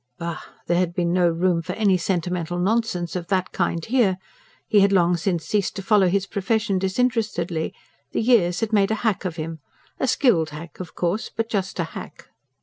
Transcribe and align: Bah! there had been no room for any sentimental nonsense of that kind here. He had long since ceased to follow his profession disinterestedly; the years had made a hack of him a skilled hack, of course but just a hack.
Bah! 0.17 0.41
there 0.65 0.79
had 0.79 0.95
been 0.95 1.13
no 1.13 1.27
room 1.29 1.61
for 1.61 1.73
any 1.73 1.95
sentimental 1.95 2.57
nonsense 2.57 3.15
of 3.15 3.27
that 3.27 3.51
kind 3.51 3.85
here. 3.85 4.17
He 4.67 4.79
had 4.79 4.91
long 4.91 5.15
since 5.15 5.45
ceased 5.45 5.75
to 5.75 5.83
follow 5.83 6.07
his 6.07 6.25
profession 6.25 6.79
disinterestedly; 6.79 7.71
the 8.11 8.21
years 8.23 8.61
had 8.61 8.73
made 8.73 8.89
a 8.89 8.95
hack 9.05 9.25
of 9.25 9.35
him 9.35 9.59
a 9.99 10.07
skilled 10.07 10.49
hack, 10.49 10.79
of 10.79 10.95
course 10.95 11.29
but 11.29 11.49
just 11.51 11.79
a 11.79 11.83
hack. 11.83 12.29